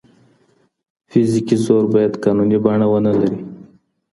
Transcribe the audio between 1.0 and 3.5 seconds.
فزيکي زور بايد قانوني بڼه ونلري؟